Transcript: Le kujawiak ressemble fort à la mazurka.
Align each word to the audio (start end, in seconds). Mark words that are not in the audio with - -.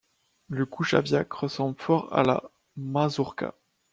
Le 0.49 0.65
kujawiak 0.65 1.31
ressemble 1.31 1.77
fort 1.79 2.11
à 2.11 2.23
la 2.23 2.41
mazurka. 2.75 3.53